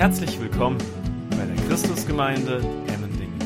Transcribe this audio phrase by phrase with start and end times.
[0.00, 0.78] Herzlich willkommen
[1.28, 3.38] bei der Christusgemeinde Emmendingen.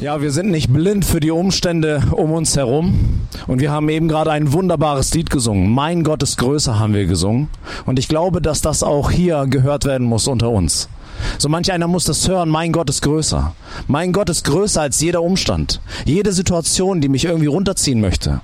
[0.00, 3.26] Ja, wir sind nicht blind für die Umstände um uns herum.
[3.46, 5.70] Und wir haben eben gerade ein wunderbares Lied gesungen.
[5.70, 7.50] Mein Gott ist größer haben wir gesungen.
[7.84, 10.88] Und ich glaube, dass das auch hier gehört werden muss unter uns.
[11.36, 13.54] So manch einer muss das hören, mein Gott ist größer.
[13.86, 15.82] Mein Gott ist größer als jeder Umstand.
[16.06, 18.40] Jede Situation, die mich irgendwie runterziehen möchte.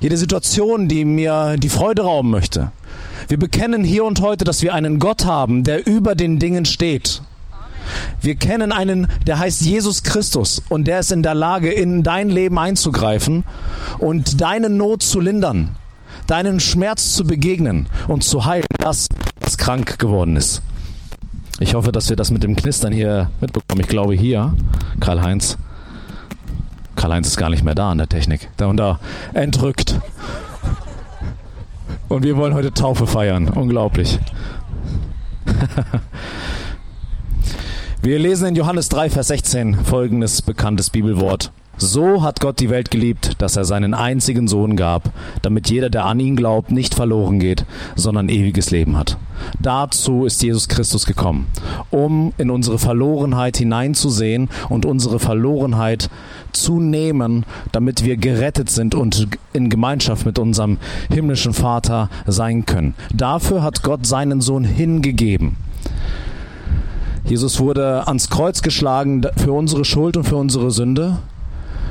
[0.00, 2.72] Jede Situation, die mir die Freude rauben möchte.
[3.28, 7.22] Wir bekennen hier und heute, dass wir einen Gott haben, der über den Dingen steht.
[8.20, 12.28] Wir kennen einen, der heißt Jesus Christus und der ist in der Lage, in dein
[12.28, 13.44] Leben einzugreifen
[13.98, 15.76] und deine Not zu lindern,
[16.26, 19.08] deinen Schmerz zu begegnen und zu heilen, das,
[19.40, 20.62] was krank geworden ist.
[21.58, 23.80] Ich hoffe, dass wir das mit dem Knistern hier mitbekommen.
[23.80, 24.54] Ich glaube hier,
[25.00, 25.56] Karl-Heinz,
[26.96, 28.50] Karl-Heinz ist gar nicht mehr da an der Technik.
[28.56, 29.00] Da und da
[29.32, 29.98] entrückt.
[32.16, 33.50] Und wir wollen heute Taufe feiern.
[33.50, 34.18] Unglaublich.
[38.00, 41.52] wir lesen in Johannes 3, Vers 16 folgendes bekanntes Bibelwort.
[41.78, 45.10] So hat Gott die Welt geliebt, dass er seinen einzigen Sohn gab,
[45.42, 49.18] damit jeder, der an ihn glaubt, nicht verloren geht, sondern ewiges Leben hat.
[49.60, 51.48] Dazu ist Jesus Christus gekommen,
[51.90, 56.08] um in unsere Verlorenheit hineinzusehen und unsere Verlorenheit
[56.52, 60.78] zu nehmen, damit wir gerettet sind und in Gemeinschaft mit unserem
[61.10, 62.94] himmlischen Vater sein können.
[63.14, 65.56] Dafür hat Gott seinen Sohn hingegeben.
[67.24, 71.18] Jesus wurde ans Kreuz geschlagen für unsere Schuld und für unsere Sünde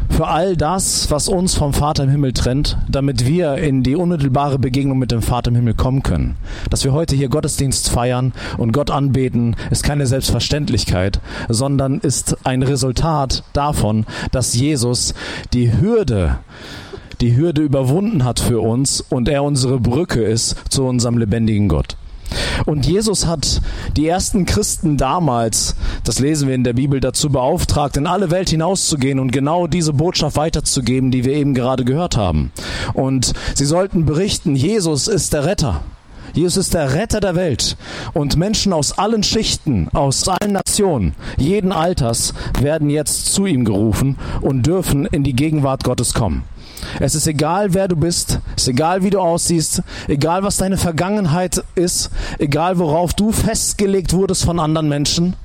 [0.09, 4.59] für all das, was uns vom Vater im Himmel trennt, damit wir in die unmittelbare
[4.59, 6.37] Begegnung mit dem Vater im Himmel kommen können.
[6.69, 12.63] Dass wir heute hier Gottesdienst feiern und Gott anbeten, ist keine Selbstverständlichkeit, sondern ist ein
[12.63, 15.13] Resultat davon, dass Jesus
[15.53, 16.37] die Hürde
[17.21, 21.95] die Hürde überwunden hat für uns und er unsere Brücke ist zu unserem lebendigen Gott.
[22.65, 23.61] Und Jesus hat
[23.95, 28.49] die ersten Christen damals, das lesen wir in der Bibel, dazu beauftragt, in alle Welt
[28.49, 32.51] hinauszugehen und genau diese Botschaft weiterzugeben, die wir eben gerade gehört haben.
[32.93, 35.81] Und sie sollten berichten, Jesus ist der Retter.
[36.33, 37.77] Jesus ist der Retter der Welt.
[38.13, 44.17] Und Menschen aus allen Schichten, aus allen Nationen, jeden Alters werden jetzt zu ihm gerufen
[44.41, 46.43] und dürfen in die Gegenwart Gottes kommen.
[46.99, 50.77] Es ist egal, wer du bist, es ist egal, wie du aussiehst, egal, was deine
[50.77, 52.09] Vergangenheit ist,
[52.39, 55.35] egal, worauf du festgelegt wurdest von anderen Menschen.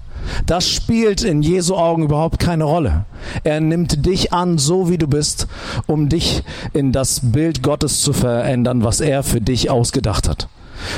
[0.47, 3.05] Das spielt in Jesu Augen überhaupt keine Rolle.
[3.45, 5.47] Er nimmt dich an, so wie du bist,
[5.87, 6.43] um dich
[6.73, 10.49] in das Bild Gottes zu verändern, was er für dich ausgedacht hat.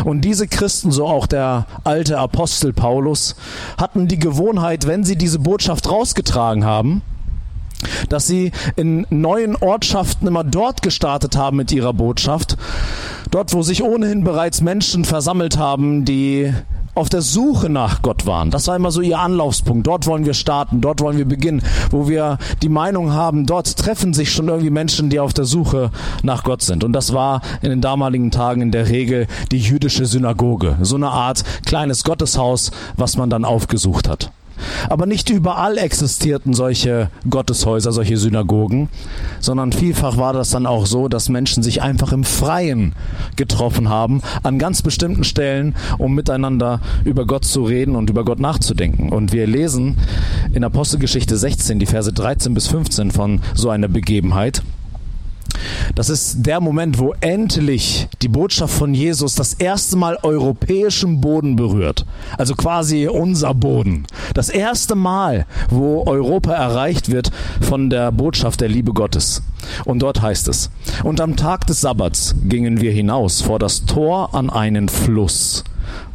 [0.04, 3.34] Und diese Christen, so auch der alte Apostel Paulus,
[3.78, 7.02] hatten die Gewohnheit, wenn sie diese Botschaft rausgetragen haben,
[8.08, 12.56] dass sie in neuen Ortschaften immer dort gestartet haben mit ihrer Botschaft,
[13.30, 16.52] dort wo sich ohnehin bereits Menschen versammelt haben, die
[16.94, 18.50] auf der Suche nach Gott waren.
[18.50, 19.86] Das war immer so ihr Anlaufspunkt.
[19.86, 24.12] Dort wollen wir starten, dort wollen wir beginnen, wo wir die Meinung haben, dort treffen
[24.12, 25.90] sich schon irgendwie Menschen, die auf der Suche
[26.22, 26.84] nach Gott sind.
[26.84, 30.76] Und das war in den damaligen Tagen in der Regel die jüdische Synagoge.
[30.82, 34.30] So eine Art kleines Gotteshaus, was man dann aufgesucht hat.
[34.88, 38.88] Aber nicht überall existierten solche Gotteshäuser, solche Synagogen,
[39.40, 42.94] sondern vielfach war das dann auch so, dass Menschen sich einfach im Freien
[43.36, 48.40] getroffen haben, an ganz bestimmten Stellen, um miteinander über Gott zu reden und über Gott
[48.40, 49.10] nachzudenken.
[49.10, 49.96] Und wir lesen
[50.52, 54.62] in Apostelgeschichte 16 die Verse 13 bis 15 von so einer Begebenheit.
[55.94, 61.56] Das ist der Moment, wo endlich die Botschaft von Jesus das erste Mal europäischen Boden
[61.56, 62.06] berührt.
[62.38, 64.06] Also quasi unser Boden.
[64.34, 67.30] Das erste Mal, wo Europa erreicht wird
[67.60, 69.42] von der Botschaft der Liebe Gottes.
[69.84, 70.70] Und dort heißt es,
[71.04, 75.64] und am Tag des Sabbats gingen wir hinaus vor das Tor an einen Fluss,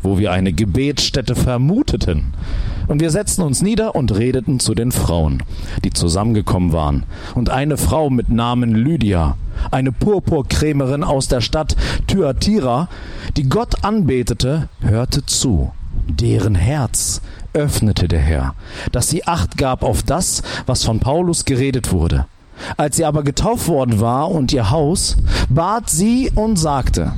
[0.01, 2.33] wo wir eine Gebetsstätte vermuteten.
[2.87, 5.43] Und wir setzten uns nieder und redeten zu den Frauen,
[5.83, 7.03] die zusammengekommen waren.
[7.35, 9.35] Und eine Frau mit Namen Lydia,
[9.71, 11.75] eine Purpurkrämerin aus der Stadt
[12.07, 12.87] Thyatira,
[13.35, 15.71] die Gott anbetete, hörte zu.
[16.07, 17.21] Deren Herz
[17.53, 18.53] öffnete der Herr,
[18.91, 22.25] dass sie Acht gab auf das, was von Paulus geredet wurde.
[22.75, 25.17] Als sie aber getauft worden war und ihr Haus,
[25.49, 27.13] bat sie und sagte,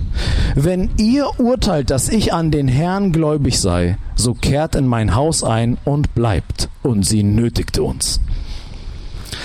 [0.55, 5.43] wenn ihr urteilt, dass ich an den Herrn gläubig sei, so kehrt in mein Haus
[5.43, 6.69] ein und bleibt.
[6.83, 8.19] Und sie nötigte uns.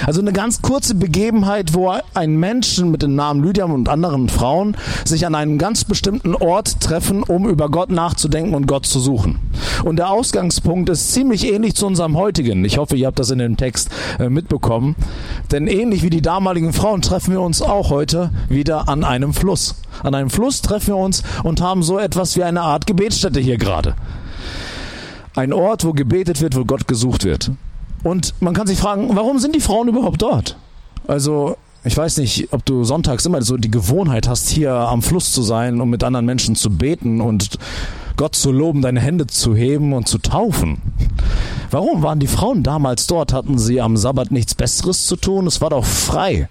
[0.07, 4.77] Also eine ganz kurze Begebenheit, wo ein Menschen mit dem Namen Lydia und anderen Frauen
[5.05, 9.39] sich an einem ganz bestimmten Ort treffen, um über Gott nachzudenken und Gott zu suchen.
[9.85, 12.65] Und der Ausgangspunkt ist ziemlich ähnlich zu unserem heutigen.
[12.65, 14.97] Ich hoffe, ihr habt das in dem Text äh, mitbekommen.
[15.53, 19.77] Denn ähnlich wie die damaligen Frauen treffen wir uns auch heute wieder an einem Fluss.
[20.03, 23.59] An einem Fluss treffen wir uns und haben so etwas wie eine Art Gebetsstätte hier
[23.59, 23.95] gerade.
[25.37, 27.51] Ein Ort, wo gebetet wird, wo Gott gesucht wird.
[28.05, 30.57] Und man kann sich fragen, warum sind die Frauen überhaupt dort?
[31.09, 35.33] Also, ich weiß nicht, ob du sonntags immer so die Gewohnheit hast, hier am Fluss
[35.33, 37.59] zu sein, um mit anderen Menschen zu beten und
[38.17, 40.79] Gott zu loben, deine Hände zu heben und zu taufen.
[41.71, 43.33] Warum waren die Frauen damals dort?
[43.33, 45.47] Hatten sie am Sabbat nichts Besseres zu tun?
[45.47, 46.49] Es war doch frei.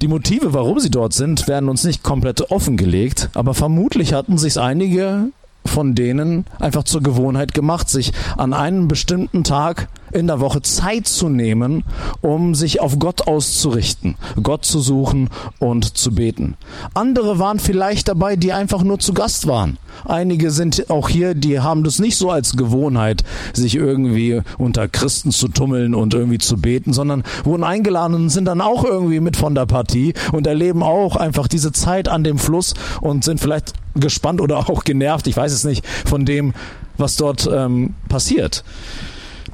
[0.00, 4.58] Die Motive, warum sie dort sind, werden uns nicht komplett offengelegt, aber vermutlich hatten sich
[4.58, 5.30] einige
[5.68, 11.06] von denen einfach zur Gewohnheit gemacht, sich an einem bestimmten Tag in der Woche Zeit
[11.06, 11.84] zu nehmen,
[12.20, 16.56] um sich auf Gott auszurichten, Gott zu suchen und zu beten.
[16.94, 19.78] Andere waren vielleicht dabei, die einfach nur zu Gast waren.
[20.04, 25.32] Einige sind auch hier, die haben das nicht so als Gewohnheit, sich irgendwie unter Christen
[25.32, 29.36] zu tummeln und irgendwie zu beten, sondern wurden eingeladen und sind dann auch irgendwie mit
[29.36, 33.72] von der Partie und erleben auch einfach diese Zeit an dem Fluss und sind vielleicht
[33.94, 36.54] gespannt oder auch genervt, ich weiß es nicht, von dem,
[36.96, 38.64] was dort ähm, passiert.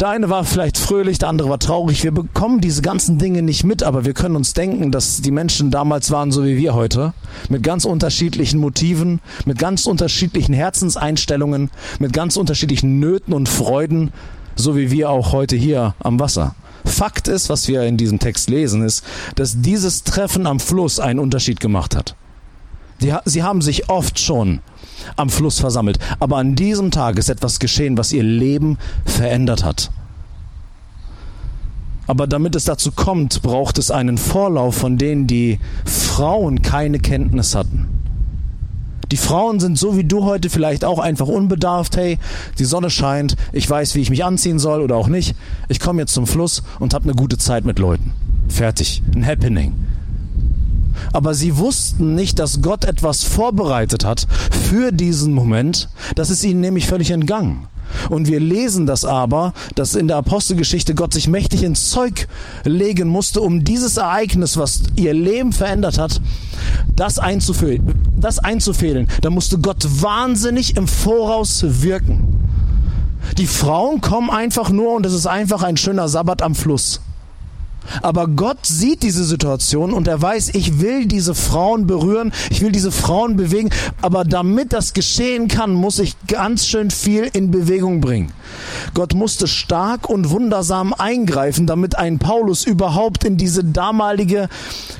[0.00, 2.02] Der eine war vielleicht fröhlich, der andere war traurig.
[2.02, 5.70] Wir bekommen diese ganzen Dinge nicht mit, aber wir können uns denken, dass die Menschen
[5.70, 7.12] damals waren so wie wir heute,
[7.48, 11.70] mit ganz unterschiedlichen Motiven, mit ganz unterschiedlichen Herzenseinstellungen,
[12.00, 14.12] mit ganz unterschiedlichen Nöten und Freuden,
[14.56, 16.56] so wie wir auch heute hier am Wasser.
[16.84, 19.04] Fakt ist, was wir in diesem Text lesen, ist,
[19.36, 22.16] dass dieses Treffen am Fluss einen Unterschied gemacht hat.
[23.24, 24.60] Sie haben sich oft schon
[25.16, 25.98] am Fluss versammelt.
[26.20, 29.90] Aber an diesem Tag ist etwas geschehen, was ihr Leben verändert hat.
[32.06, 37.54] Aber damit es dazu kommt, braucht es einen Vorlauf, von denen die Frauen keine Kenntnis
[37.54, 37.88] hatten.
[39.10, 41.96] Die Frauen sind so wie du heute vielleicht auch einfach unbedarft.
[41.96, 42.18] Hey,
[42.58, 45.36] die Sonne scheint, ich weiß, wie ich mich anziehen soll oder auch nicht.
[45.68, 48.12] Ich komme jetzt zum Fluss und habe eine gute Zeit mit Leuten.
[48.48, 49.02] Fertig.
[49.14, 49.83] Ein Happening
[51.12, 55.88] aber sie wussten nicht, dass Gott etwas vorbereitet hat für diesen Moment.
[56.14, 57.68] Das ist ihnen nämlich völlig entgangen.
[58.10, 62.28] Und wir lesen das aber, dass in der Apostelgeschichte Gott sich mächtig ins Zeug
[62.64, 66.20] legen musste, um dieses Ereignis, was ihr Leben verändert hat,
[66.94, 67.94] das, einzufehlen.
[68.16, 69.08] das einzufehlen.
[69.22, 72.40] Da musste Gott wahnsinnig im Voraus wirken.
[73.38, 77.00] Die Frauen kommen einfach nur und es ist einfach ein schöner Sabbat am Fluss.
[78.02, 82.72] Aber Gott sieht diese Situation und er weiß, ich will diese Frauen berühren, ich will
[82.72, 83.70] diese Frauen bewegen,
[84.02, 88.32] aber damit das geschehen kann, muss ich ganz schön viel in Bewegung bringen.
[88.94, 94.48] Gott musste stark und wundersam eingreifen, damit ein Paulus überhaupt in diese damalige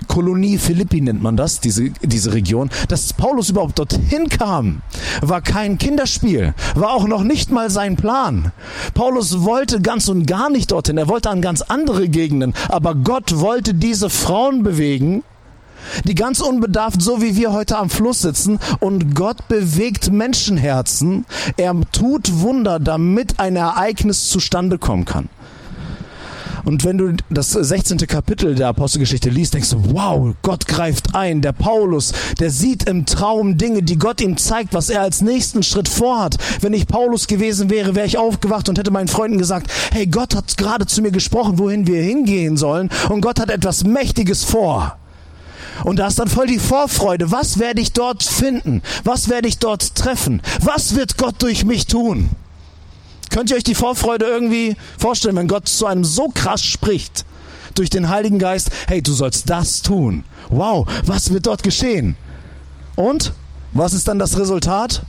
[0.09, 4.83] Kolonie Philippi nennt man das, diese, diese Region, dass Paulus überhaupt dorthin kam,
[5.23, 8.53] war kein Kinderspiel, war auch noch nicht mal sein Plan.
[8.95, 13.39] Paulus wollte ganz und gar nicht dorthin, er wollte an ganz andere Gegenden, aber Gott
[13.39, 15.23] wollte diese Frauen bewegen,
[16.09, 21.25] die ganz unbedarft, so wie wir heute am Fluss sitzen, und Gott bewegt Menschenherzen.
[21.57, 25.29] Er tut Wunder, damit ein Ereignis zustande kommen kann.
[26.65, 27.99] Und wenn du das 16.
[27.99, 31.43] Kapitel der Apostelgeschichte liest, denkst du, wow, Gott greift ein.
[31.43, 35.63] Der Paulus, der sieht im Traum Dinge, die Gott ihm zeigt, was er als nächsten
[35.63, 36.37] Schritt vorhat.
[36.61, 40.35] Wenn ich Paulus gewesen wäre, wäre ich aufgewacht und hätte meinen Freunden gesagt, hey, Gott
[40.35, 42.89] hat gerade zu mir gesprochen, wohin wir hingehen sollen.
[43.11, 44.97] Und Gott hat etwas Mächtiges vor.
[45.83, 47.31] Und da ist dann voll die Vorfreude.
[47.31, 48.81] Was werde ich dort finden?
[49.03, 50.41] Was werde ich dort treffen?
[50.61, 52.31] Was wird Gott durch mich tun?
[53.35, 57.27] Könnt ihr euch die Vorfreude irgendwie vorstellen, wenn Gott zu einem so krass spricht?
[57.75, 60.23] Durch den Heiligen Geist, hey, du sollst das tun.
[60.51, 62.15] Wow, was wird dort geschehen?
[62.95, 63.33] Und
[63.73, 65.03] was ist dann das Resultat?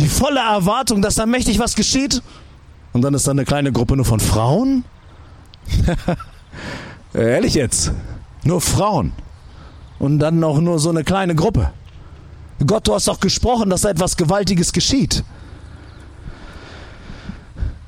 [0.00, 2.20] Die volle Erwartung, dass da mächtig was geschieht.
[2.92, 4.84] Und dann ist da eine kleine Gruppe nur von Frauen?
[7.14, 7.90] Ehrlich jetzt?
[8.44, 9.12] Nur Frauen.
[9.98, 11.70] Und dann noch nur so eine kleine Gruppe.
[12.66, 15.24] Gott, du hast doch gesprochen, dass da etwas Gewaltiges geschieht.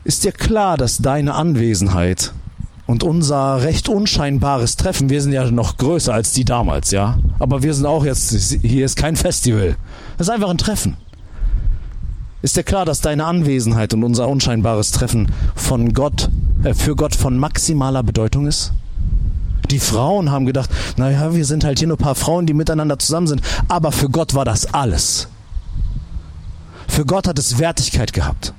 [0.04, 2.32] Ist dir klar, dass deine Anwesenheit
[2.86, 7.18] und unser recht unscheinbares Treffen, wir sind ja noch größer als die damals, ja?
[7.38, 8.30] Aber wir sind auch jetzt,
[8.60, 9.76] hier ist kein Festival.
[10.18, 10.98] Das ist einfach ein Treffen.
[12.42, 16.28] Ist dir klar, dass deine Anwesenheit und unser unscheinbares Treffen von Gott,
[16.62, 18.74] äh, für Gott von maximaler Bedeutung ist?
[19.70, 20.68] Die Frauen haben gedacht,
[20.98, 23.40] naja, wir sind halt hier nur ein paar Frauen, die miteinander zusammen sind.
[23.68, 25.28] Aber für Gott war das alles.
[26.86, 28.52] Für Gott hat es Wertigkeit gehabt.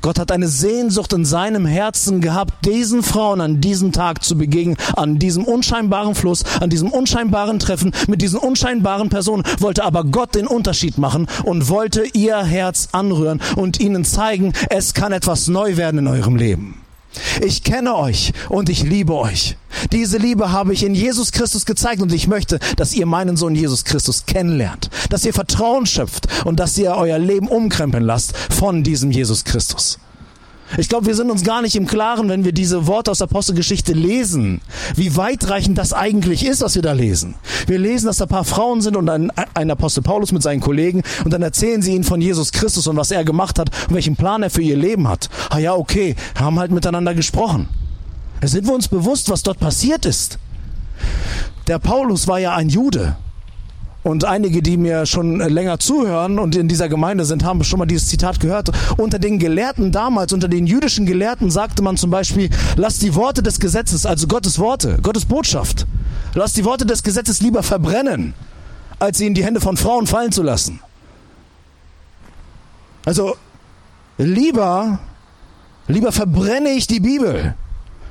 [0.00, 4.76] Gott hat eine Sehnsucht in seinem Herzen gehabt, diesen Frauen an diesem Tag zu begegnen,
[4.96, 10.34] an diesem unscheinbaren Fluss, an diesem unscheinbaren Treffen, mit diesen unscheinbaren Personen, wollte aber Gott
[10.34, 15.76] den Unterschied machen und wollte ihr Herz anrühren und ihnen zeigen, es kann etwas neu
[15.76, 16.87] werden in eurem Leben.
[17.40, 19.56] Ich kenne euch und ich liebe euch.
[19.92, 23.54] Diese Liebe habe ich in Jesus Christus gezeigt und ich möchte, dass ihr meinen Sohn
[23.54, 28.82] Jesus Christus kennenlernt, dass ihr Vertrauen schöpft und dass ihr euer Leben umkrempeln lasst von
[28.82, 29.98] diesem Jesus Christus.
[30.76, 33.28] Ich glaube, wir sind uns gar nicht im Klaren, wenn wir diese Worte aus der
[33.28, 34.60] Apostelgeschichte lesen,
[34.96, 37.36] wie weitreichend das eigentlich ist, was wir da lesen.
[37.66, 40.60] Wir lesen, dass da ein paar Frauen sind und ein, ein Apostel Paulus mit seinen
[40.60, 43.94] Kollegen und dann erzählen sie ihnen von Jesus Christus und was er gemacht hat und
[43.94, 45.30] welchen Plan er für ihr Leben hat.
[45.48, 47.68] Ah ja, okay, haben halt miteinander gesprochen.
[48.42, 50.38] Sind wir uns bewusst, was dort passiert ist?
[51.66, 53.16] Der Paulus war ja ein Jude.
[54.08, 57.84] Und einige, die mir schon länger zuhören und in dieser Gemeinde sind, haben schon mal
[57.84, 58.70] dieses Zitat gehört.
[58.96, 63.42] Unter den Gelehrten damals, unter den jüdischen Gelehrten sagte man zum Beispiel, lass die Worte
[63.42, 65.86] des Gesetzes, also Gottes Worte, Gottes Botschaft,
[66.32, 68.32] lass die Worte des Gesetzes lieber verbrennen,
[68.98, 70.80] als sie in die Hände von Frauen fallen zu lassen.
[73.04, 73.36] Also
[74.16, 75.00] lieber,
[75.86, 77.54] lieber verbrenne ich die Bibel,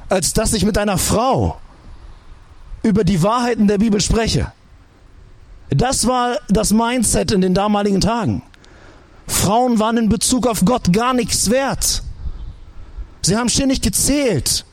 [0.09, 1.57] als dass ich mit einer Frau
[2.83, 4.51] über die Wahrheiten der Bibel spreche.
[5.69, 8.41] Das war das Mindset in den damaligen Tagen.
[9.27, 12.03] Frauen waren in Bezug auf Gott gar nichts wert.
[13.21, 14.65] Sie haben ständig gezählt.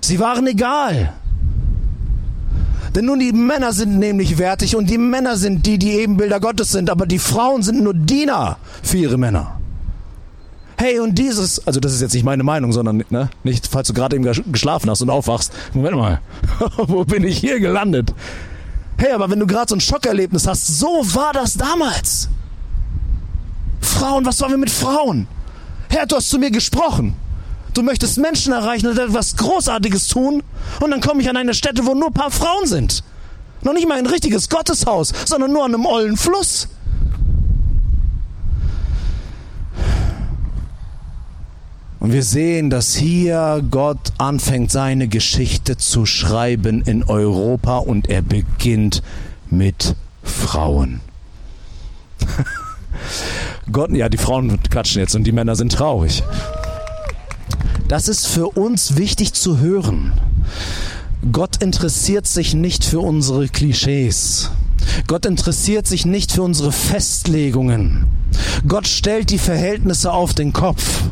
[0.00, 1.12] Sie waren egal.
[2.94, 6.70] Denn nun die Männer sind nämlich wertig und die Männer sind die, die Ebenbilder Gottes
[6.70, 9.60] sind, aber die Frauen sind nur Diener für ihre Männer.
[10.76, 13.94] Hey, und dieses, also das ist jetzt nicht meine Meinung, sondern ne, nicht, falls du
[13.94, 15.52] gerade eben geschlafen hast und aufwachst.
[15.72, 16.20] Moment mal,
[16.76, 18.14] wo bin ich hier gelandet?
[18.96, 22.28] Hey, aber wenn du gerade so ein Schockerlebnis hast, so war das damals.
[23.80, 25.26] Frauen, was sollen wir mit Frauen?
[25.90, 27.14] Herr, du hast zu mir gesprochen.
[27.74, 30.42] Du möchtest Menschen erreichen und etwas Großartiges tun.
[30.80, 33.02] Und dann komme ich an eine Stätte, wo nur ein paar Frauen sind.
[33.62, 36.68] Noch nicht mal ein richtiges Gotteshaus, sondern nur an einem ollen Fluss.
[42.04, 48.20] Und wir sehen, dass hier Gott anfängt, seine Geschichte zu schreiben in Europa und er
[48.20, 49.02] beginnt
[49.48, 51.00] mit Frauen.
[53.72, 56.22] Gott, ja, die Frauen klatschen jetzt und die Männer sind traurig.
[57.88, 60.12] Das ist für uns wichtig zu hören.
[61.32, 64.50] Gott interessiert sich nicht für unsere Klischees.
[65.06, 68.08] Gott interessiert sich nicht für unsere Festlegungen.
[68.66, 71.02] Gott stellt die Verhältnisse auf den Kopf.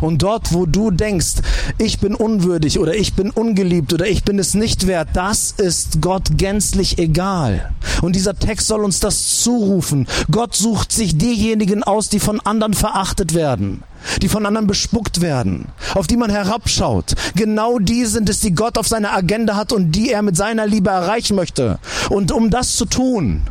[0.00, 1.34] Und dort, wo du denkst,
[1.78, 6.00] ich bin unwürdig oder ich bin ungeliebt oder ich bin es nicht wert, das ist
[6.00, 7.72] Gott gänzlich egal.
[8.00, 10.06] Und dieser Text soll uns das zurufen.
[10.30, 13.82] Gott sucht sich diejenigen aus, die von anderen verachtet werden
[14.20, 17.14] die von anderen bespuckt werden, auf die man herabschaut.
[17.34, 20.66] Genau die sind es, die Gott auf seiner Agenda hat und die er mit seiner
[20.66, 21.78] Liebe erreichen möchte.
[22.10, 23.42] Und um das zu tun,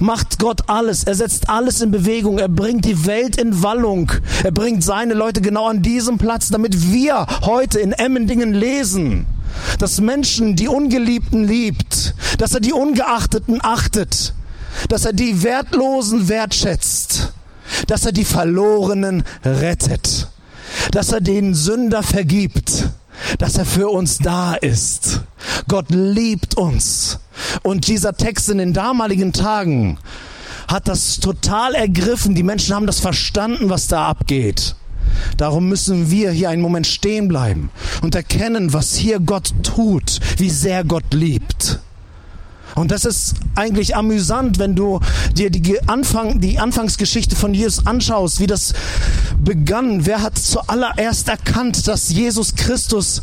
[0.00, 1.04] macht Gott alles.
[1.04, 2.38] Er setzt alles in Bewegung.
[2.38, 4.12] Er bringt die Welt in Wallung.
[4.44, 9.26] Er bringt seine Leute genau an diesem Platz, damit wir heute in Emmendingen lesen,
[9.78, 14.34] dass Menschen die Ungeliebten liebt, dass er die Ungeachteten achtet,
[14.88, 17.32] dass er die Wertlosen wertschätzt
[17.86, 20.28] dass er die Verlorenen rettet,
[20.92, 22.88] dass er den Sünder vergibt,
[23.38, 25.22] dass er für uns da ist.
[25.66, 27.18] Gott liebt uns.
[27.62, 29.98] Und dieser Text in den damaligen Tagen
[30.68, 32.34] hat das total ergriffen.
[32.34, 34.74] Die Menschen haben das verstanden, was da abgeht.
[35.36, 37.70] Darum müssen wir hier einen Moment stehen bleiben
[38.02, 41.80] und erkennen, was hier Gott tut, wie sehr Gott liebt.
[42.74, 45.00] Und das ist eigentlich amüsant, wenn du
[45.34, 48.72] dir die, Anfang, die Anfangsgeschichte von Jesus anschaust, wie das
[49.42, 50.06] begann.
[50.06, 53.22] Wer hat zuallererst erkannt, dass Jesus Christus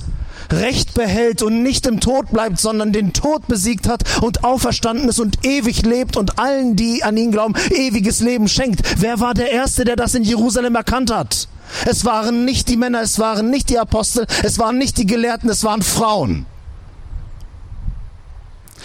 [0.52, 5.20] Recht behält und nicht im Tod bleibt, sondern den Tod besiegt hat und auferstanden ist
[5.20, 8.82] und ewig lebt und allen, die an ihn glauben, ewiges Leben schenkt.
[9.02, 11.48] Wer war der Erste, der das in Jerusalem erkannt hat?
[11.86, 15.50] Es waren nicht die Männer, es waren nicht die Apostel, es waren nicht die Gelehrten,
[15.50, 16.46] es waren Frauen.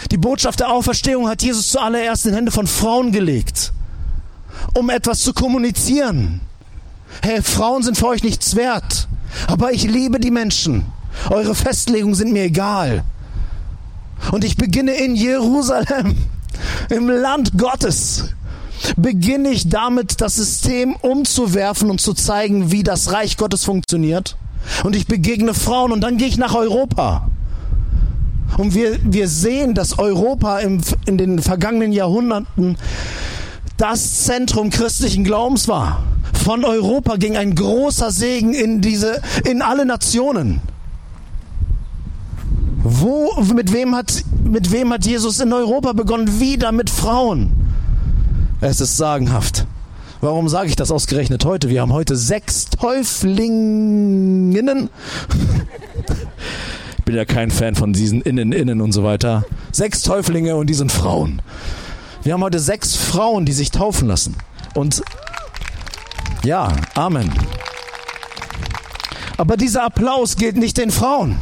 [0.09, 3.71] Die Botschaft der Auferstehung hat Jesus zuallererst in Hände von Frauen gelegt,
[4.73, 6.41] um etwas zu kommunizieren.
[7.21, 9.07] Hey, Frauen sind für euch nichts wert,
[9.47, 10.85] aber ich liebe die Menschen.
[11.29, 13.03] Eure Festlegungen sind mir egal.
[14.31, 16.15] Und ich beginne in Jerusalem,
[16.89, 18.29] im Land Gottes,
[18.97, 24.37] beginne ich damit, das System umzuwerfen und zu zeigen, wie das Reich Gottes funktioniert.
[24.83, 27.29] Und ich begegne Frauen und dann gehe ich nach Europa.
[28.57, 32.77] Und wir, wir sehen, dass Europa im, in den vergangenen Jahrhunderten
[33.77, 36.03] das Zentrum christlichen Glaubens war.
[36.43, 40.61] Von Europa ging ein großer Segen in diese, in alle Nationen.
[42.83, 46.39] Wo, mit wem hat, mit wem hat Jesus in Europa begonnen?
[46.39, 47.51] Wieder mit Frauen.
[48.59, 49.67] Es ist sagenhaft.
[50.19, 51.69] Warum sage ich das ausgerechnet heute?
[51.69, 54.89] Wir haben heute sechs Täuflinginnen.
[56.97, 59.43] Ich bin ja kein Fan von diesen Innen, Innen und so weiter.
[59.71, 61.41] Sechs Täuflinge und die sind Frauen.
[62.21, 64.35] Wir haben heute sechs Frauen, die sich taufen lassen.
[64.75, 65.01] Und
[66.43, 67.33] ja, Amen.
[69.35, 71.37] Aber dieser Applaus gilt nicht den Frauen.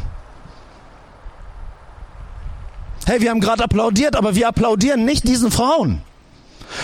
[3.06, 6.02] Hey, wir haben gerade applaudiert, aber wir applaudieren nicht diesen Frauen.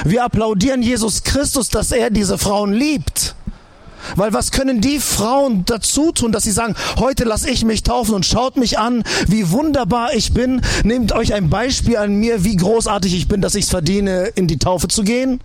[0.05, 3.35] Wir applaudieren Jesus Christus, dass er diese Frauen liebt.
[4.15, 8.15] Weil was können die Frauen dazu tun, dass sie sagen, heute lasse ich mich taufen
[8.15, 10.61] und schaut mich an, wie wunderbar ich bin.
[10.85, 14.47] Nehmt euch ein Beispiel an mir, wie großartig ich bin, dass ich es verdiene, in
[14.47, 15.41] die Taufe zu gehen.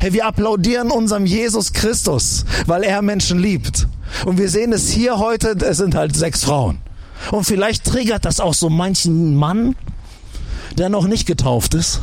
[0.00, 3.86] Hey, wir applaudieren unserem Jesus Christus, weil er Menschen liebt.
[4.24, 6.78] Und wir sehen es hier heute, es sind halt sechs Frauen.
[7.30, 9.76] Und vielleicht triggert das auch so manchen Mann,
[10.78, 12.00] der noch nicht getauft ist.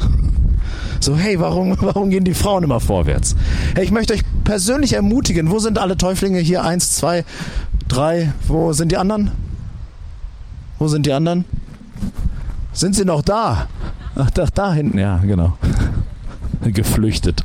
[1.00, 3.36] So, hey, warum, warum gehen die Frauen immer vorwärts?
[3.76, 5.50] Hey, ich möchte euch persönlich ermutigen.
[5.52, 6.64] Wo sind alle Täuflinge hier?
[6.64, 7.24] Eins, zwei,
[7.88, 8.34] drei.
[8.48, 9.32] Wo sind die anderen?
[10.78, 11.46] Wo sind die anderen?
[12.74, 13.68] Sind sie noch da?
[14.16, 15.58] Ach, da, da hinten, ja, genau.
[16.64, 17.44] Geflüchtet.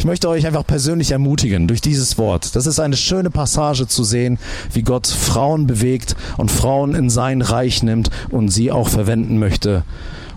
[0.00, 2.56] Ich möchte euch einfach persönlich ermutigen durch dieses Wort.
[2.56, 4.38] Das ist eine schöne Passage zu sehen,
[4.72, 9.84] wie Gott Frauen bewegt und Frauen in sein Reich nimmt und sie auch verwenden möchte,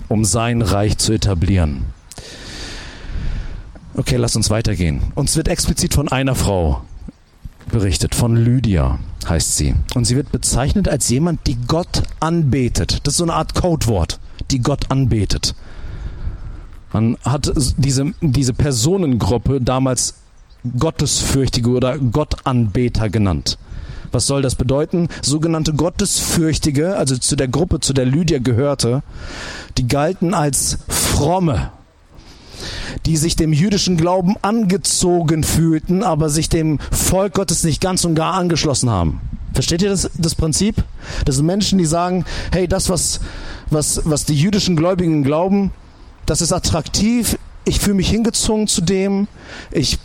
[0.09, 1.85] um sein Reich zu etablieren.
[3.95, 4.99] Okay, lass uns weitergehen.
[5.15, 6.81] Uns wird explizit von einer Frau
[7.71, 9.75] berichtet, von Lydia heißt sie.
[9.95, 12.99] Und sie wird bezeichnet als jemand, die Gott anbetet.
[13.03, 14.19] Das ist so eine Art Codewort,
[14.51, 15.55] die Gott anbetet.
[16.93, 20.13] Man hat diese, diese Personengruppe damals
[20.77, 23.57] Gottesfürchtige oder Gottanbeter genannt.
[24.11, 25.09] Was soll das bedeuten?
[25.23, 29.01] Sogenannte Gottesfürchtige, also zu der Gruppe, zu der Lydia gehörte,
[29.77, 31.71] die galten als fromme,
[33.07, 38.13] die sich dem jüdischen Glauben angezogen fühlten, aber sich dem Volk Gottes nicht ganz und
[38.13, 39.19] gar angeschlossen haben.
[39.53, 40.83] Versteht ihr das, das Prinzip?
[41.25, 43.19] Das sind Menschen, die sagen, hey, das, was,
[43.71, 45.71] was, was die jüdischen Gläubigen glauben,
[46.25, 49.27] das ist attraktiv, ich fühle mich hingezogen zu dem,
[49.71, 49.99] ich,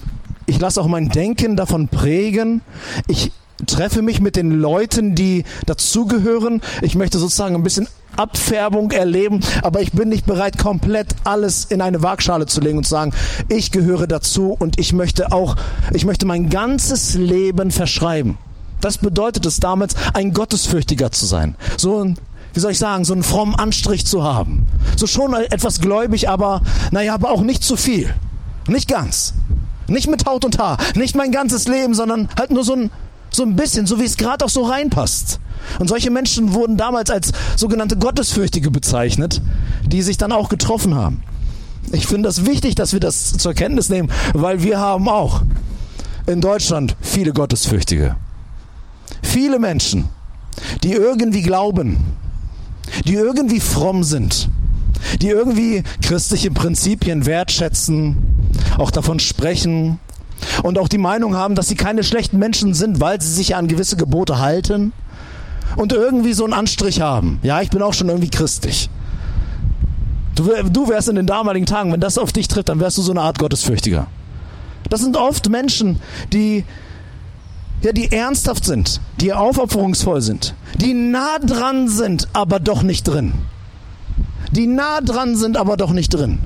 [0.46, 2.62] ich lasse auch mein Denken davon prägen,
[3.06, 3.32] ich
[3.66, 9.80] treffe mich mit den Leuten, die dazugehören, ich möchte sozusagen ein bisschen Abfärbung erleben, aber
[9.80, 13.12] ich bin nicht bereit, komplett alles in eine Waagschale zu legen und zu sagen,
[13.48, 15.56] ich gehöre dazu und ich möchte auch,
[15.92, 18.38] ich möchte mein ganzes Leben verschreiben.
[18.80, 21.56] Das bedeutet es damals, ein Gottesfürchtiger zu sein.
[21.76, 22.18] So ein
[22.54, 24.66] wie soll ich sagen, so einen frommen Anstrich zu haben.
[24.96, 28.14] So schon etwas gläubig, aber naja, aber auch nicht zu viel.
[28.66, 29.34] Nicht ganz.
[29.86, 30.78] Nicht mit Haut und Haar.
[30.94, 32.90] Nicht mein ganzes Leben, sondern halt nur so ein,
[33.30, 35.40] so ein bisschen, so wie es gerade auch so reinpasst.
[35.78, 39.40] Und solche Menschen wurden damals als sogenannte Gottesfürchtige bezeichnet,
[39.86, 41.22] die sich dann auch getroffen haben.
[41.92, 45.42] Ich finde das wichtig, dass wir das zur Kenntnis nehmen, weil wir haben auch
[46.26, 48.16] in Deutschland viele Gottesfürchtige.
[49.22, 50.08] Viele Menschen,
[50.82, 51.98] die irgendwie glauben,
[53.04, 54.48] die irgendwie fromm sind,
[55.20, 58.16] die irgendwie christliche Prinzipien wertschätzen,
[58.78, 59.98] auch davon sprechen
[60.62, 63.68] und auch die Meinung haben, dass sie keine schlechten Menschen sind, weil sie sich an
[63.68, 64.92] gewisse Gebote halten
[65.76, 67.38] und irgendwie so einen Anstrich haben.
[67.42, 68.90] Ja, ich bin auch schon irgendwie christlich.
[70.34, 73.02] Du, du wärst in den damaligen Tagen, wenn das auf dich trifft, dann wärst du
[73.02, 74.06] so eine Art Gottesfürchtiger.
[74.88, 76.00] Das sind oft Menschen,
[76.32, 76.64] die
[77.82, 83.34] ja, die ernsthaft sind, die aufopferungsvoll sind, die nah dran sind, aber doch nicht drin.
[84.52, 86.38] Die nah dran sind, aber doch nicht drin.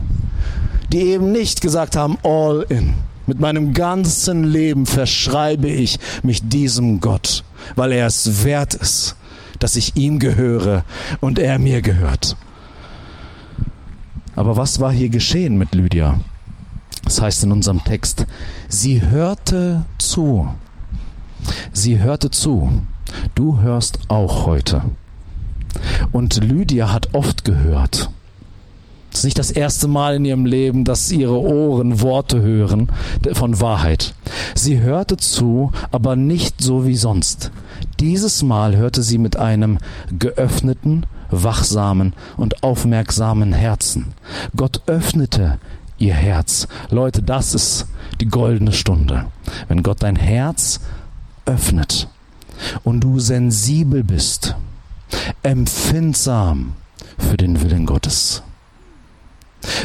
[0.93, 2.95] Die eben nicht gesagt haben, all in.
[3.27, 7.45] Mit meinem ganzen Leben verschreibe ich mich diesem Gott,
[7.77, 9.17] weil er es wert ist,
[9.59, 10.85] dass ich ihm gehöre
[11.21, 12.37] und er mir gehört.
[14.35, 16.19] Aber was war hier geschehen mit Lydia?
[17.05, 18.27] Das heißt in unserem Text,
[18.69, 20.49] sie hörte zu.
[21.73, 22.71] Sie hörte zu.
[23.35, 24.83] Du hörst auch heute.
[26.13, 28.11] Und Lydia hat oft gehört.
[29.13, 32.89] Es ist nicht das erste Mal in ihrem Leben, dass ihre Ohren Worte hören
[33.33, 34.15] von Wahrheit.
[34.55, 37.51] Sie hörte zu, aber nicht so wie sonst.
[38.01, 39.79] Dieses Mal hörte sie mit einem
[40.19, 44.15] geöffneten, wachsamen und aufmerksamen Herzen.
[44.57, 45.59] Gott öffnete
[45.99, 46.67] ihr Herz.
[46.91, 47.87] Leute, das ist
[48.21, 49.27] die goldene Stunde.
[49.69, 50.81] Wenn Gott dein Herz
[51.47, 52.09] öffnet
[52.85, 54.57] und du sensibel bist,
[55.43, 56.75] empfindsam
[57.19, 58.43] für den Willen Gottes.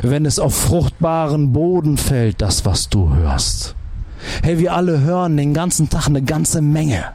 [0.02, 3.76] wenn es auf fruchtbaren Boden fällt, das, was du hörst.
[4.42, 7.06] Hey, wir alle hören den ganzen Tag eine ganze Menge.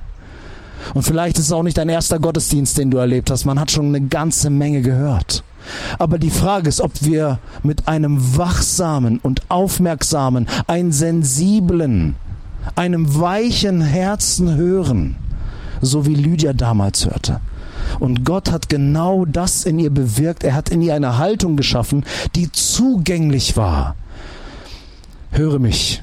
[0.95, 3.45] Und vielleicht ist es auch nicht dein erster Gottesdienst, den du erlebt hast.
[3.45, 5.43] Man hat schon eine ganze Menge gehört.
[5.99, 12.17] Aber die Frage ist, ob wir mit einem wachsamen und aufmerksamen, einen sensiblen,
[12.75, 15.17] einem weichen Herzen hören,
[15.81, 17.41] so wie Lydia damals hörte.
[17.99, 20.45] Und Gott hat genau das in ihr bewirkt.
[20.45, 23.97] Er hat in ihr eine Haltung geschaffen, die zugänglich war.
[25.31, 26.03] Höre mich.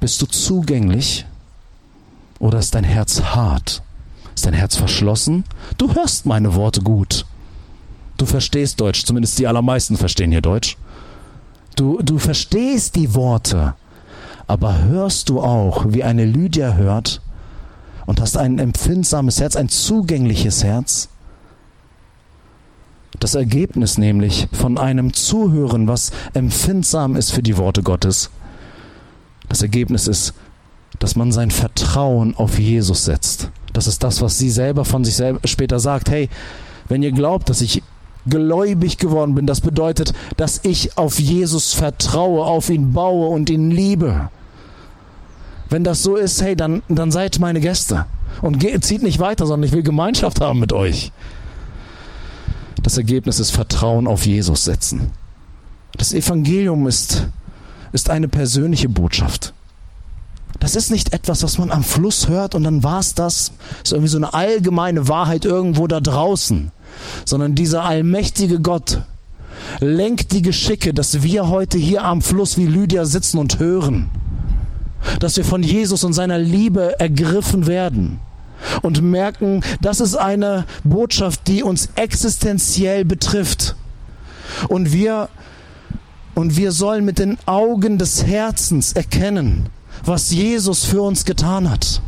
[0.00, 1.24] Bist du zugänglich
[2.38, 3.82] oder ist dein Herz hart?
[4.34, 5.44] Ist dein Herz verschlossen?
[5.78, 7.24] Du hörst meine Worte gut.
[8.16, 10.76] Du verstehst Deutsch, zumindest die allermeisten verstehen hier Deutsch.
[11.76, 13.74] Du, du verstehst die Worte,
[14.46, 17.20] aber hörst du auch, wie eine Lydia hört
[18.06, 21.08] und hast ein empfindsames Herz, ein zugängliches Herz?
[23.20, 28.30] Das Ergebnis nämlich von einem Zuhören, was empfindsam ist für die Worte Gottes,
[29.48, 30.34] das Ergebnis ist,
[30.98, 33.50] dass man sein Vertrauen auf Jesus setzt.
[33.72, 36.10] Das ist das, was sie selber von sich selber später sagt.
[36.10, 36.28] Hey,
[36.88, 37.82] wenn ihr glaubt, dass ich
[38.28, 39.46] gläubig geworden bin.
[39.46, 44.28] Das bedeutet, dass ich auf Jesus vertraue, auf ihn baue und ihn liebe.
[45.68, 48.06] Wenn das so ist, hey, dann, dann seid meine Gäste.
[48.42, 51.12] Und geht, zieht nicht weiter, sondern ich will Gemeinschaft haben mit euch.
[52.82, 55.10] Das Ergebnis ist Vertrauen auf Jesus setzen.
[55.96, 57.28] Das Evangelium ist,
[57.92, 59.54] ist eine persönliche Botschaft.
[60.60, 63.52] Das ist nicht etwas, was man am Fluss hört und dann war es das.
[63.80, 66.70] Das ist irgendwie so eine allgemeine Wahrheit irgendwo da draußen
[67.24, 69.02] sondern dieser allmächtige Gott
[69.80, 74.10] lenkt die Geschicke, dass wir heute hier am Fluss wie Lydia sitzen und hören,
[75.20, 78.20] dass wir von Jesus und seiner Liebe ergriffen werden
[78.82, 83.76] und merken, das ist eine Botschaft, die uns existenziell betrifft.
[84.68, 85.28] Und wir,
[86.34, 89.66] und wir sollen mit den Augen des Herzens erkennen,
[90.04, 92.00] was Jesus für uns getan hat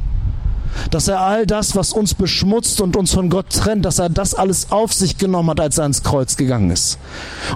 [0.91, 4.35] dass er all das, was uns beschmutzt und uns von Gott trennt, dass er das
[4.35, 6.99] alles auf sich genommen hat, als er ans Kreuz gegangen ist.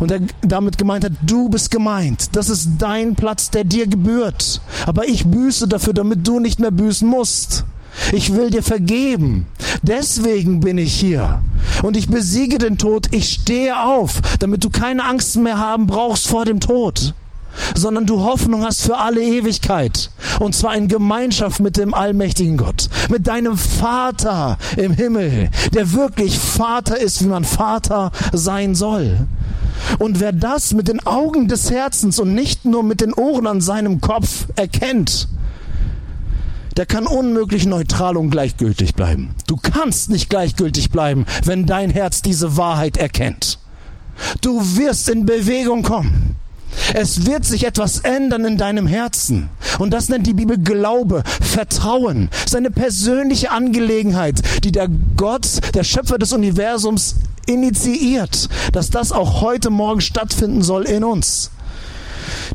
[0.01, 4.61] Und er damit gemeint hat, du bist gemeint, das ist dein Platz, der dir gebührt.
[4.87, 7.65] Aber ich büße dafür, damit du nicht mehr büßen musst.
[8.13, 9.47] Ich will dir vergeben.
[9.83, 11.43] Deswegen bin ich hier.
[11.83, 13.09] Und ich besiege den Tod.
[13.11, 17.15] Ich stehe auf, damit du keine Angst mehr haben brauchst vor dem Tod
[17.75, 20.11] sondern du Hoffnung hast für alle Ewigkeit.
[20.39, 26.39] Und zwar in Gemeinschaft mit dem allmächtigen Gott, mit deinem Vater im Himmel, der wirklich
[26.39, 29.27] Vater ist, wie man Vater sein soll.
[29.99, 33.61] Und wer das mit den Augen des Herzens und nicht nur mit den Ohren an
[33.61, 35.29] seinem Kopf erkennt,
[36.77, 39.35] der kann unmöglich neutral und gleichgültig bleiben.
[39.47, 43.59] Du kannst nicht gleichgültig bleiben, wenn dein Herz diese Wahrheit erkennt.
[44.41, 46.37] Du wirst in Bewegung kommen.
[46.95, 49.49] Es wird sich etwas ändern in deinem Herzen.
[49.79, 52.29] Und das nennt die Bibel Glaube, Vertrauen.
[52.33, 59.13] Es ist eine persönliche Angelegenheit, die der Gott, der Schöpfer des Universums, initiiert, dass das
[59.13, 61.51] auch heute Morgen stattfinden soll in uns.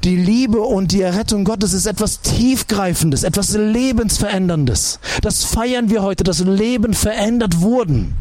[0.03, 4.99] Die Liebe und die Errettung Gottes ist etwas Tiefgreifendes, etwas Lebensveränderndes.
[5.21, 8.13] Das feiern wir heute, dass Leben verändert wurden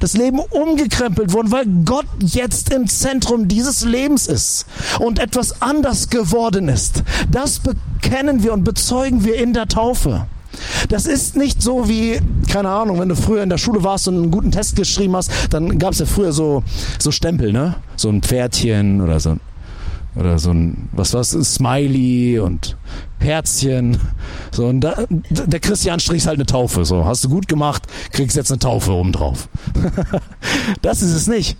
[0.00, 4.66] das Leben umgekrempelt worden, weil Gott jetzt im Zentrum dieses Lebens ist
[4.98, 7.02] und etwas anders geworden ist.
[7.30, 10.26] Das bekennen wir und bezeugen wir in der Taufe.
[10.88, 12.20] Das ist nicht so wie,
[12.50, 15.30] keine Ahnung, wenn du früher in der Schule warst und einen guten Test geschrieben hast,
[15.50, 16.62] dann gab es ja früher so,
[16.98, 17.76] so Stempel, ne?
[17.96, 19.36] So ein Pferdchen oder so
[20.18, 22.76] oder so ein, was war's, ein Smiley und
[23.20, 23.98] Herzchen.
[24.50, 26.84] So, und da, der Christian strichst halt eine Taufe.
[26.84, 27.82] So, hast du gut gemacht,
[28.12, 29.48] kriegst jetzt eine Taufe oben drauf.
[30.82, 31.56] das ist es nicht.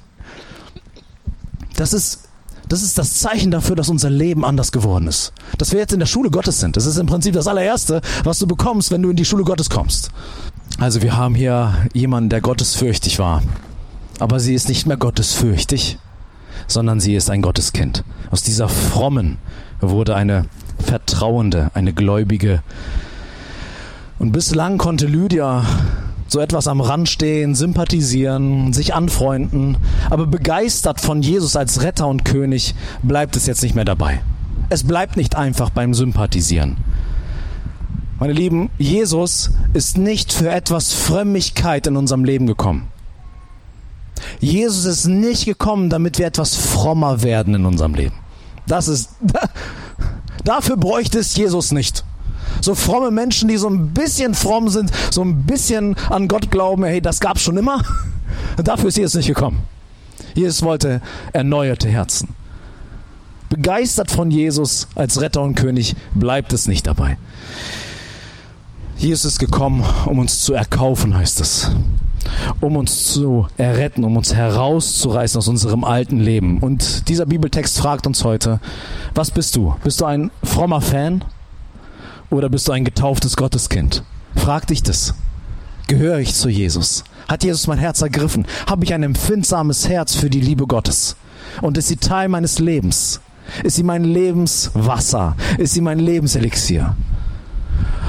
[1.77, 2.29] Das ist,
[2.69, 5.33] das ist das Zeichen dafür, dass unser Leben anders geworden ist.
[5.57, 6.77] Dass wir jetzt in der Schule Gottes sind.
[6.77, 9.71] Das ist im Prinzip das allererste, was du bekommst, wenn du in die Schule Gottes
[9.71, 10.11] kommst.
[10.79, 13.43] Also wir haben hier jemanden, der gottesfürchtig war.
[14.19, 15.99] Aber sie ist nicht mehr gottesfürchtig,
[16.69, 18.05] sondern sie ist ein Gotteskind.
[18.31, 19.39] Aus dieser frommen
[19.81, 20.45] wurde eine
[20.79, 22.63] vertrauende, eine gläubige.
[24.21, 25.65] Und bislang konnte Lydia
[26.29, 29.79] so etwas am Rand stehen, sympathisieren, sich anfreunden,
[30.11, 34.21] aber begeistert von Jesus als Retter und König bleibt es jetzt nicht mehr dabei.
[34.69, 36.77] Es bleibt nicht einfach beim Sympathisieren.
[38.21, 42.89] Meine Lieben, Jesus ist nicht für etwas Frömmigkeit in unserem Leben gekommen.
[44.41, 48.15] Jesus ist nicht gekommen, damit wir etwas frommer werden in unserem Leben.
[48.67, 49.11] Das ist,
[50.45, 52.05] dafür bräuchte es Jesus nicht.
[52.61, 56.85] So fromme Menschen, die so ein bisschen fromm sind, so ein bisschen an Gott glauben,
[56.85, 57.83] hey, das gab's schon immer.
[58.57, 59.63] Dafür ist Jesus nicht gekommen.
[60.35, 61.01] Jesus wollte
[61.33, 62.35] erneuerte Herzen.
[63.49, 67.17] begeistert von Jesus als Retter und König, bleibt es nicht dabei.
[68.99, 71.71] Jesus ist gekommen, um uns zu erkaufen, heißt es.
[72.61, 76.59] Um uns zu erretten, um uns herauszureißen aus unserem alten Leben.
[76.59, 78.61] Und dieser Bibeltext fragt uns heute,
[79.15, 79.75] was bist du?
[79.85, 81.25] Bist du ein frommer Fan
[82.31, 84.03] oder bist du ein getauftes Gotteskind?
[84.37, 85.15] Frag dich das.
[85.87, 87.05] Gehöre ich zu Jesus?
[87.29, 88.47] Hat Jesus mein Herz ergriffen?
[88.67, 91.17] Habe ich ein empfindsames Herz für die Liebe Gottes?
[91.63, 93.21] Und ist sie Teil meines Lebens?
[93.63, 95.35] Ist sie mein Lebenswasser?
[95.57, 96.95] Ist sie mein Lebenselixier?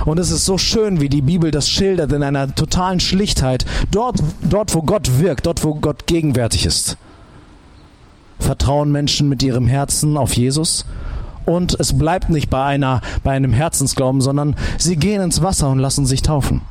[0.05, 3.65] Und es ist so schön, wie die Bibel das schildert in einer totalen Schlichtheit.
[3.91, 6.97] Dort, dort, wo Gott wirkt, dort, wo Gott gegenwärtig ist.
[8.39, 10.85] Vertrauen Menschen mit ihrem Herzen auf Jesus
[11.49, 15.79] und es bleibt nicht bei einer, bei einem Herzensglauben, sondern sie gehen ins Wasser und
[15.79, 16.61] lassen sich taufen.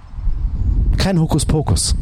[0.97, 1.97] Kein Hokuspokus,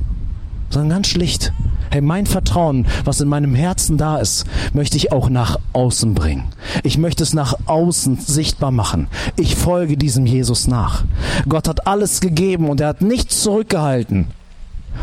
[0.71, 1.53] sondern ganz schlicht.
[1.91, 6.45] Hey, mein Vertrauen, was in meinem Herzen da ist, möchte ich auch nach außen bringen.
[6.83, 9.09] Ich möchte es nach außen sichtbar machen.
[9.37, 11.05] Ich folge diesem Jesus nach.
[11.49, 14.27] Gott hat alles gegeben und er hat nichts zurückgehalten.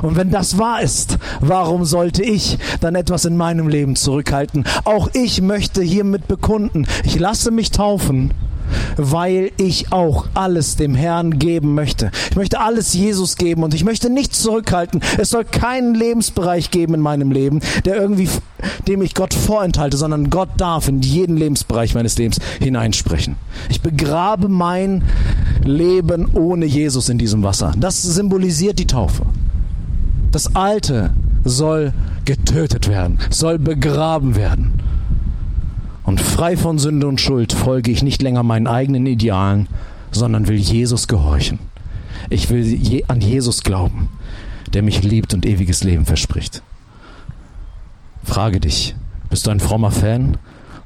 [0.01, 4.65] Und wenn das wahr ist, warum sollte ich dann etwas in meinem Leben zurückhalten?
[4.85, 8.33] Auch ich möchte hiermit bekunden, ich lasse mich taufen
[8.97, 12.12] weil ich auch alles dem Herrn geben möchte.
[12.29, 15.01] Ich möchte alles Jesus geben und ich möchte nichts zurückhalten.
[15.17, 18.29] Es soll keinen Lebensbereich geben in meinem Leben, der irgendwie,
[18.88, 23.36] dem ich Gott vorenthalte, sondern Gott darf in jeden Lebensbereich meines Lebens hineinsprechen.
[23.69, 25.03] Ich begrabe mein
[25.63, 27.73] Leben ohne Jesus in diesem Wasser.
[27.77, 29.23] Das symbolisiert die Taufe.
[30.31, 31.12] Das Alte
[31.43, 31.93] soll
[32.25, 34.73] getötet werden, soll begraben werden.
[36.03, 39.67] Und frei von Sünde und Schuld folge ich nicht länger meinen eigenen Idealen,
[40.11, 41.59] sondern will Jesus gehorchen.
[42.29, 44.09] Ich will je an Jesus glauben,
[44.73, 46.61] der mich liebt und ewiges Leben verspricht.
[48.23, 48.95] Frage dich,
[49.29, 50.37] bist du ein frommer Fan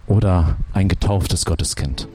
[0.07, 2.07] oder ein getauftes Gotteskind?